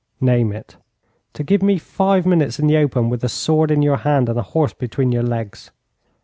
'Name 0.19 0.51
it.' 0.51 0.77
'To 1.33 1.43
give 1.43 1.61
me 1.61 1.77
five 1.77 2.25
minutes 2.25 2.57
in 2.57 2.65
the 2.65 2.75
open 2.75 3.07
with 3.07 3.23
a 3.23 3.29
sword 3.29 3.69
in 3.69 3.83
your 3.83 3.97
hand 3.97 4.29
and 4.29 4.39
a 4.39 4.41
horse 4.41 4.73
between 4.73 5.11
your 5.11 5.21
legs.' 5.21 5.69